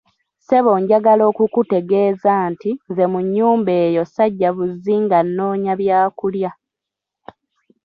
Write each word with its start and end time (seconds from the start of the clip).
Ssebo 0.41 0.71
njagala 0.81 1.23
okukutegeeza 1.31 2.31
nti 2.51 2.69
nze 2.89 3.05
mu 3.11 3.19
nnyumba 3.25 3.71
eyo 3.85 4.03
sajja 4.13 4.49
buzzi 4.55 4.93
nga 5.03 5.19
nnoonya 5.25 5.73
byakulya. 5.81 6.51